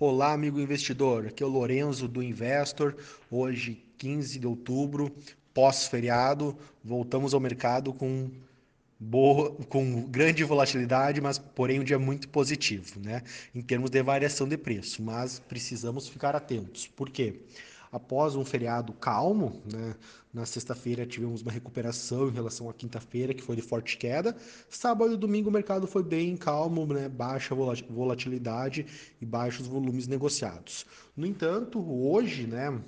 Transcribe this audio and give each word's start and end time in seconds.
Olá, 0.00 0.32
amigo 0.32 0.60
investidor. 0.60 1.26
Aqui 1.26 1.42
é 1.42 1.46
o 1.46 1.48
Lorenzo 1.48 2.06
do 2.06 2.22
Investor. 2.22 2.94
Hoje, 3.28 3.84
15 3.98 4.38
de 4.38 4.46
outubro, 4.46 5.12
pós-feriado, 5.52 6.56
voltamos 6.84 7.34
ao 7.34 7.40
mercado 7.40 7.92
com 7.92 8.30
boa, 8.96 9.50
com 9.68 10.02
grande 10.02 10.44
volatilidade, 10.44 11.20
mas 11.20 11.36
porém 11.36 11.80
um 11.80 11.84
dia 11.84 11.98
muito 11.98 12.28
positivo, 12.28 13.00
né? 13.00 13.24
Em 13.52 13.60
termos 13.60 13.90
de 13.90 14.00
variação 14.00 14.46
de 14.46 14.56
preço, 14.56 15.02
mas 15.02 15.40
precisamos 15.40 16.08
ficar 16.08 16.36
atentos. 16.36 16.86
Por 16.86 17.10
quê? 17.10 17.40
Após 17.90 18.36
um 18.36 18.44
feriado 18.44 18.92
calmo, 18.92 19.62
né? 19.70 19.94
Na 20.32 20.44
sexta-feira 20.44 21.06
tivemos 21.06 21.42
uma 21.42 21.50
recuperação 21.50 22.28
em 22.28 22.32
relação 22.32 22.68
à 22.68 22.74
quinta-feira, 22.74 23.32
que 23.32 23.42
foi 23.42 23.56
de 23.56 23.62
forte 23.62 23.96
queda. 23.96 24.36
Sábado 24.68 25.14
e 25.14 25.16
domingo 25.16 25.48
o 25.48 25.52
mercado 25.52 25.86
foi 25.86 26.02
bem 26.02 26.36
calmo, 26.36 26.86
né? 26.86 27.08
baixa 27.08 27.54
volatilidade 27.54 28.86
e 29.20 29.26
baixos 29.26 29.66
volumes 29.66 30.06
negociados. 30.06 30.86
No 31.16 31.26
entanto, 31.26 31.80
hoje, 31.80 32.46
né? 32.46 32.78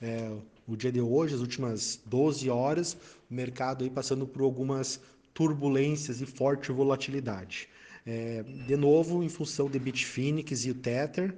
É, 0.00 0.30
o 0.66 0.76
dia 0.76 0.92
de 0.92 1.00
hoje, 1.00 1.34
as 1.34 1.40
últimas 1.40 2.00
12 2.06 2.48
horas, 2.48 2.96
o 3.30 3.34
mercado 3.34 3.84
aí 3.84 3.90
passando 3.90 4.26
por 4.26 4.42
algumas 4.42 5.00
turbulências 5.32 6.20
e 6.20 6.26
forte 6.26 6.70
volatilidade. 6.70 7.68
É, 8.06 8.42
de 8.42 8.76
novo, 8.76 9.22
em 9.22 9.28
função 9.28 9.68
de 9.68 9.78
Bitfinex 9.78 10.64
e 10.64 10.70
o 10.70 10.74
Tether, 10.74 11.34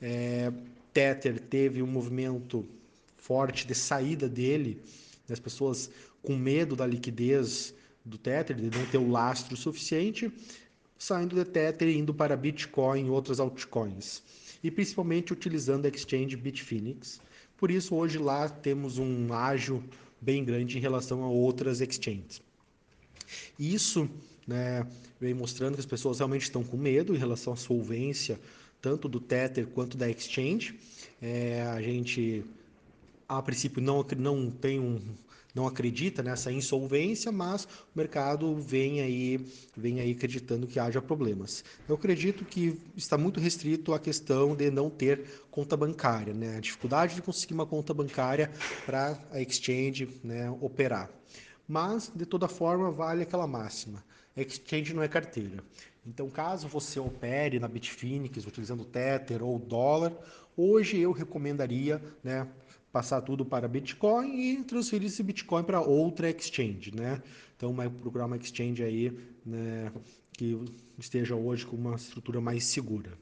é, 0.00 0.50
Tether 0.98 1.38
teve 1.38 1.80
um 1.80 1.86
movimento 1.86 2.66
forte 3.16 3.64
de 3.64 3.72
saída 3.72 4.28
dele, 4.28 4.82
das 5.28 5.38
pessoas 5.38 5.88
com 6.20 6.36
medo 6.36 6.74
da 6.74 6.84
liquidez 6.84 7.72
do 8.04 8.18
Tether, 8.18 8.56
de 8.56 8.76
não 8.76 8.84
ter 8.86 8.98
o 8.98 9.08
lastro 9.08 9.56
suficiente, 9.56 10.28
saindo 10.98 11.36
do 11.36 11.44
Tether 11.44 11.86
e 11.86 11.96
indo 11.96 12.12
para 12.12 12.36
Bitcoin 12.36 13.06
e 13.06 13.10
outras 13.10 13.38
altcoins. 13.38 14.24
E 14.60 14.72
principalmente 14.72 15.32
utilizando 15.32 15.86
a 15.86 15.88
exchange 15.88 16.34
Bitfinex. 16.36 17.20
Por 17.56 17.70
isso, 17.70 17.94
hoje 17.94 18.18
lá 18.18 18.48
temos 18.48 18.98
um 18.98 19.32
ágio 19.32 19.84
bem 20.20 20.44
grande 20.44 20.78
em 20.78 20.80
relação 20.80 21.22
a 21.22 21.28
outras 21.28 21.80
exchanges. 21.80 22.42
Isso 23.56 24.10
né, 24.48 24.84
vem 25.20 25.34
mostrando 25.34 25.74
que 25.74 25.80
as 25.80 25.86
pessoas 25.86 26.18
realmente 26.18 26.42
estão 26.42 26.64
com 26.64 26.76
medo 26.76 27.14
em 27.14 27.18
relação 27.18 27.52
à 27.52 27.56
solvência 27.56 28.40
tanto 28.80 29.08
do 29.08 29.20
Tether 29.20 29.66
quanto 29.66 29.96
da 29.96 30.08
Exchange. 30.08 30.78
É, 31.20 31.62
a 31.62 31.80
gente, 31.80 32.44
a 33.28 33.42
princípio, 33.42 33.82
não, 33.82 34.04
não 34.16 34.50
tem 34.50 34.78
um, 34.78 35.00
não 35.54 35.66
acredita 35.66 36.22
nessa 36.22 36.52
insolvência, 36.52 37.32
mas 37.32 37.64
o 37.64 37.68
mercado 37.96 38.54
vem 38.56 39.00
aí, 39.00 39.44
vem 39.76 40.00
aí 40.00 40.12
acreditando 40.12 40.66
que 40.66 40.78
haja 40.78 41.02
problemas. 41.02 41.64
Eu 41.88 41.96
acredito 41.96 42.44
que 42.44 42.78
está 42.96 43.18
muito 43.18 43.40
restrito 43.40 43.92
a 43.92 43.98
questão 43.98 44.54
de 44.54 44.70
não 44.70 44.88
ter 44.88 45.24
conta 45.50 45.76
bancária, 45.76 46.32
né? 46.32 46.56
a 46.56 46.60
dificuldade 46.60 47.16
de 47.16 47.22
conseguir 47.22 47.54
uma 47.54 47.66
conta 47.66 47.92
bancária 47.92 48.50
para 48.86 49.18
a 49.32 49.40
exchange 49.40 50.08
né, 50.22 50.50
operar. 50.60 51.10
Mas, 51.68 52.10
de 52.14 52.24
toda 52.24 52.48
forma, 52.48 52.90
vale 52.90 53.22
aquela 53.22 53.46
máxima: 53.46 54.02
exchange 54.34 54.94
não 54.94 55.02
é 55.02 55.08
carteira. 55.08 55.62
Então, 56.06 56.30
caso 56.30 56.66
você 56.66 56.98
opere 56.98 57.60
na 57.60 57.68
Bitfinex 57.68 58.46
utilizando 58.46 58.84
Tether 58.86 59.44
ou 59.44 59.58
dólar, 59.58 60.12
hoje 60.56 60.98
eu 60.98 61.12
recomendaria 61.12 62.02
né, 62.24 62.48
passar 62.90 63.20
tudo 63.20 63.44
para 63.44 63.68
Bitcoin 63.68 64.40
e 64.40 64.64
transferir 64.64 65.08
esse 65.08 65.22
Bitcoin 65.22 65.62
para 65.64 65.82
outra 65.82 66.30
exchange. 66.30 66.94
Né? 66.94 67.22
Então, 67.54 67.74
vai 67.74 67.90
procurar 67.90 68.24
uma 68.24 68.38
exchange 68.38 68.82
aí 68.82 69.12
né, 69.44 69.92
que 70.32 70.58
esteja 70.98 71.36
hoje 71.36 71.66
com 71.66 71.76
uma 71.76 71.96
estrutura 71.96 72.40
mais 72.40 72.64
segura. 72.64 73.12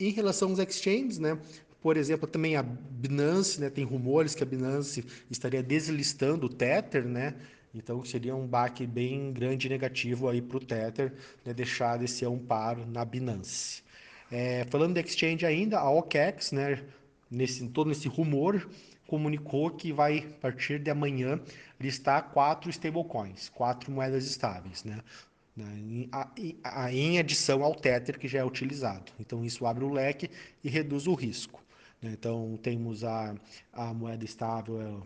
Em 0.00 0.10
relação 0.10 0.50
aos 0.50 0.58
exchanges, 0.58 1.20
né, 1.20 1.38
por 1.84 1.98
exemplo, 1.98 2.26
também 2.26 2.56
a 2.56 2.62
Binance, 2.62 3.60
né, 3.60 3.68
tem 3.68 3.84
rumores 3.84 4.34
que 4.34 4.42
a 4.42 4.46
Binance 4.46 5.04
estaria 5.30 5.62
deslistando 5.62 6.46
o 6.46 6.48
Tether, 6.48 7.04
né? 7.04 7.34
Então 7.74 8.02
seria 8.02 8.34
um 8.34 8.46
baque 8.46 8.86
bem 8.86 9.34
grande 9.34 9.68
negativo 9.68 10.30
aí 10.30 10.40
para 10.40 10.56
o 10.56 10.60
Tether, 10.60 11.12
né, 11.44 11.52
deixar 11.52 12.02
esse 12.02 12.24
amparo 12.24 12.86
na 12.86 13.04
Binance. 13.04 13.82
É, 14.32 14.64
falando 14.70 14.94
de 14.94 15.00
exchange 15.02 15.44
ainda, 15.44 15.78
a 15.78 15.90
OKEx, 15.90 16.52
né, 16.52 16.82
nesse, 17.30 17.68
todo 17.68 17.92
esse 17.92 18.08
rumor, 18.08 18.66
comunicou 19.06 19.68
que 19.68 19.92
vai, 19.92 20.20
a 20.20 20.40
partir 20.40 20.78
de 20.78 20.90
amanhã, 20.90 21.38
listar 21.78 22.30
quatro 22.30 22.70
stablecoins, 22.70 23.50
quatro 23.50 23.92
moedas 23.92 24.24
estáveis, 24.24 24.84
né? 24.84 25.00
Em 26.90 27.18
adição 27.18 27.62
ao 27.62 27.74
Tether 27.74 28.18
que 28.18 28.26
já 28.26 28.38
é 28.38 28.44
utilizado. 28.44 29.12
Então 29.20 29.44
isso 29.44 29.66
abre 29.66 29.84
o 29.84 29.92
leque 29.92 30.30
e 30.64 30.70
reduz 30.70 31.06
o 31.06 31.12
risco. 31.12 31.62
Né? 32.04 32.12
Então 32.12 32.58
temos 32.62 33.02
a, 33.02 33.34
a 33.72 33.94
moeda 33.94 34.24
estável, 34.26 35.02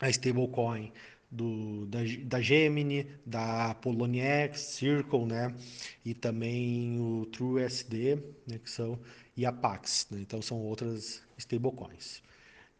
a 0.00 0.08
stablecoin 0.08 0.90
do, 1.30 1.84
da, 1.84 1.98
da 2.24 2.40
Gemini, 2.40 3.06
da 3.26 3.74
Poloniex, 3.74 4.58
Circle, 4.58 5.26
né? 5.26 5.54
E 6.02 6.14
também 6.14 6.98
o 6.98 7.26
TrueSD, 7.26 8.16
né? 8.46 8.58
Que 8.58 8.70
são, 8.70 8.98
e 9.36 9.44
a 9.44 9.52
Pax, 9.52 10.06
né? 10.10 10.18
Então 10.22 10.40
são 10.40 10.56
outras 10.58 11.22
stablecoins. 11.36 12.22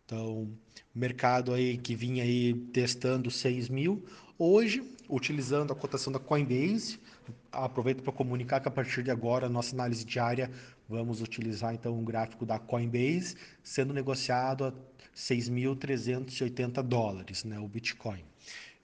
Então, 0.06 0.50
mercado 0.94 1.53
aí 1.53 1.77
que 1.77 1.94
vinha 1.94 2.25
aí 2.25 2.55
testando 2.55 3.31
6 3.31 3.69
mil, 3.69 4.03
hoje, 4.38 4.82
utilizando 5.09 5.72
a 5.72 5.76
cotação 5.76 6.12
da 6.12 6.19
Coinbase, 6.19 7.00
aproveito 7.50 8.03
para 8.03 8.12
comunicar 8.12 8.60
que 8.60 8.69
a 8.69 8.71
partir 8.71 9.03
de 9.03 9.10
agora, 9.10 9.49
nossa 9.49 9.75
análise 9.75 10.04
diária, 10.04 10.50
vamos 10.88 11.21
utilizar 11.21 11.75
então 11.75 11.99
um 11.99 12.04
gráfico 12.04 12.47
da 12.47 12.59
Coinbase, 12.59 13.37
sendo 13.62 13.93
negociado 13.93 14.65
a 14.66 14.72
6.380 15.15 16.82
dólares, 16.82 17.44
né, 17.44 17.59
o 17.59 17.66
Bitcoin. 17.66 18.25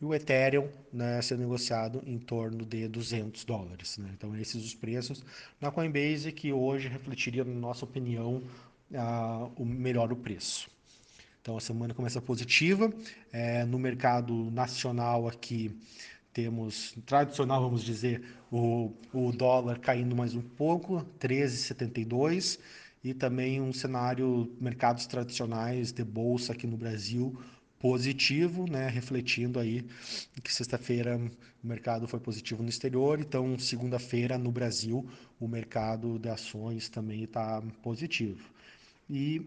E 0.00 0.04
o 0.04 0.12
Ethereum 0.12 0.68
né, 0.92 1.22
sendo 1.22 1.40
negociado 1.40 2.02
em 2.04 2.18
torno 2.18 2.66
de 2.66 2.88
200 2.88 3.44
dólares. 3.44 3.96
Né? 3.96 4.10
Então, 4.12 4.36
esses 4.36 4.64
os 4.64 4.74
preços 4.74 5.24
na 5.60 5.70
Coinbase 5.70 6.32
que 6.32 6.52
hoje 6.52 6.88
refletiria, 6.88 7.44
na 7.44 7.54
nossa 7.54 7.84
opinião, 7.84 8.42
uh, 8.90 9.52
o 9.56 9.64
melhor 9.64 10.12
o 10.12 10.16
preço. 10.16 10.73
Então, 11.44 11.58
a 11.58 11.60
semana 11.60 11.92
começa 11.92 12.22
positiva. 12.22 12.90
É, 13.30 13.66
no 13.66 13.78
mercado 13.78 14.50
nacional 14.50 15.28
aqui, 15.28 15.78
temos, 16.32 16.96
tradicional, 17.04 17.60
vamos 17.60 17.84
dizer, 17.84 18.24
o, 18.50 18.90
o 19.12 19.30
dólar 19.30 19.78
caindo 19.78 20.16
mais 20.16 20.34
um 20.34 20.40
pouco, 20.40 21.04
13,72 21.20 22.58
e 23.04 23.12
também 23.12 23.60
um 23.60 23.74
cenário 23.74 24.56
mercados 24.58 25.04
tradicionais 25.04 25.92
de 25.92 26.02
bolsa 26.02 26.54
aqui 26.54 26.66
no 26.66 26.78
Brasil 26.78 27.38
positivo, 27.78 28.64
né, 28.66 28.88
refletindo 28.88 29.60
aí 29.60 29.84
que 30.42 30.50
sexta-feira 30.50 31.20
o 31.62 31.66
mercado 31.66 32.08
foi 32.08 32.20
positivo 32.20 32.62
no 32.62 32.70
exterior, 32.70 33.20
então 33.20 33.58
segunda-feira 33.58 34.38
no 34.38 34.50
Brasil 34.50 35.06
o 35.38 35.46
mercado 35.46 36.18
de 36.18 36.30
ações 36.30 36.88
também 36.88 37.24
está 37.24 37.62
positivo. 37.82 38.50
E 39.10 39.46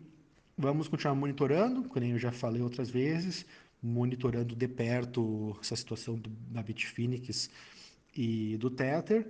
vamos 0.58 0.88
continuar 0.88 1.16
monitorando, 1.16 1.84
como 1.84 2.06
eu 2.06 2.18
já 2.18 2.32
falei 2.32 2.62
outras 2.62 2.90
vezes, 2.90 3.46
monitorando 3.82 4.56
de 4.56 4.68
perto 4.68 5.56
essa 5.62 5.76
situação 5.76 6.16
do, 6.16 6.30
da 6.30 6.64
Bitfinex 6.64 7.50
e 8.16 8.58
do 8.58 8.70
Tether, 8.70 9.28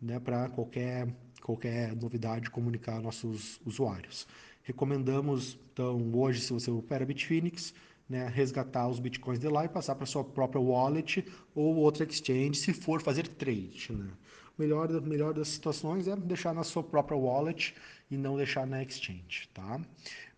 né, 0.00 0.20
para 0.20 0.48
qualquer 0.50 1.08
qualquer 1.40 1.94
novidade 1.94 2.50
comunicar 2.50 2.94
aos 2.94 3.04
nossos 3.04 3.60
usuários. 3.64 4.26
Recomendamos, 4.64 5.56
então, 5.72 6.12
hoje, 6.12 6.40
se 6.40 6.52
você 6.52 6.72
opera 6.72 7.06
Bitfinex, 7.06 7.72
né, 8.08 8.26
resgatar 8.26 8.88
os 8.88 8.98
bitcoins 8.98 9.38
de 9.38 9.48
lá 9.48 9.64
e 9.64 9.68
passar 9.68 9.94
para 9.94 10.06
sua 10.06 10.24
própria 10.24 10.60
wallet 10.60 11.24
ou 11.54 11.76
outra 11.76 12.04
exchange, 12.04 12.56
se 12.56 12.72
for 12.72 13.00
fazer 13.00 13.28
trade. 13.28 13.92
Né? 13.92 14.10
Melhor, 14.58 14.88
melhor 15.02 15.34
das 15.34 15.48
situações 15.48 16.08
é 16.08 16.16
deixar 16.16 16.54
na 16.54 16.64
sua 16.64 16.82
própria 16.82 17.16
wallet 17.16 17.74
e 18.10 18.16
não 18.16 18.36
deixar 18.36 18.66
na 18.66 18.82
exchange. 18.82 19.48
Tá? 19.52 19.80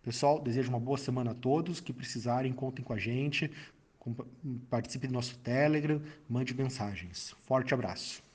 Pessoal, 0.02 0.40
desejo 0.40 0.70
uma 0.70 0.80
boa 0.80 0.98
semana 0.98 1.30
a 1.30 1.34
todos. 1.34 1.80
Que 1.80 1.92
precisarem, 1.92 2.52
contem 2.52 2.84
com 2.84 2.92
a 2.92 2.98
gente. 2.98 3.50
Participe 4.70 5.06
do 5.06 5.12
nosso 5.12 5.38
Telegram, 5.38 6.00
mande 6.28 6.54
mensagens. 6.54 7.34
Forte 7.44 7.74
abraço. 7.74 8.27